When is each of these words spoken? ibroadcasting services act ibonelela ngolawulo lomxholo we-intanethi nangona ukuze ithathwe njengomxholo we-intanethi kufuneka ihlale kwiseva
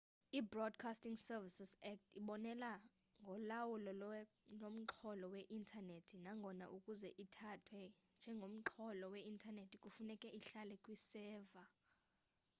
ibroadcasting 0.39 1.17
services 1.27 1.71
act 1.91 2.03
ibonelela 2.19 2.73
ngolawulo 3.21 3.91
lomxholo 4.61 5.25
we-intanethi 5.33 6.15
nangona 6.25 6.65
ukuze 6.77 7.09
ithathwe 7.23 7.81
njengomxholo 8.19 9.05
we-intanethi 9.13 9.75
kufuneka 9.83 10.27
ihlale 10.39 10.75
kwiseva 10.83 11.63